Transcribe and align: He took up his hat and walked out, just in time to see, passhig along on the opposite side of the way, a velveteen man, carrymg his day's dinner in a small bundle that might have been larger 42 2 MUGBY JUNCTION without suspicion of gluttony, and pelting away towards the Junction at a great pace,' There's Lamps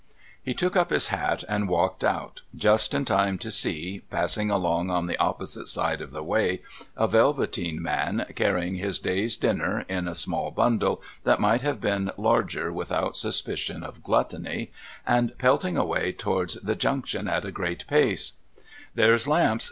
He 0.41 0.55
took 0.55 0.75
up 0.75 0.89
his 0.89 1.09
hat 1.09 1.43
and 1.47 1.69
walked 1.69 2.03
out, 2.03 2.41
just 2.55 2.95
in 2.95 3.05
time 3.05 3.37
to 3.37 3.51
see, 3.51 4.01
passhig 4.11 4.49
along 4.51 4.89
on 4.89 5.05
the 5.05 5.15
opposite 5.19 5.67
side 5.67 6.01
of 6.01 6.09
the 6.09 6.23
way, 6.23 6.63
a 6.97 7.07
velveteen 7.07 7.79
man, 7.79 8.25
carrymg 8.33 8.79
his 8.79 8.97
day's 8.97 9.37
dinner 9.37 9.85
in 9.87 10.07
a 10.07 10.15
small 10.15 10.49
bundle 10.49 11.03
that 11.23 11.39
might 11.39 11.61
have 11.61 11.79
been 11.79 12.09
larger 12.17 12.71
42 12.73 12.73
2 12.73 12.73
MUGBY 12.73 12.77
JUNCTION 12.77 12.77
without 12.77 13.17
suspicion 13.17 13.83
of 13.83 14.03
gluttony, 14.03 14.71
and 15.05 15.37
pelting 15.37 15.77
away 15.77 16.11
towards 16.11 16.55
the 16.55 16.73
Junction 16.73 17.27
at 17.27 17.45
a 17.45 17.51
great 17.51 17.85
pace,' 17.85 18.33
There's 18.95 19.27
Lamps 19.27 19.59